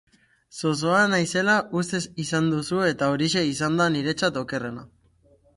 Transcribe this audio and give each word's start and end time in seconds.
Zozoa 0.59 1.01
naizela 1.11 1.57
uste 1.81 2.01
izan 2.25 2.49
duzu 2.55 2.81
eta 2.89 3.13
horixe 3.17 3.47
izan 3.53 3.81
da 3.83 3.91
niretzat 3.99 4.45
okerrena. 4.47 4.91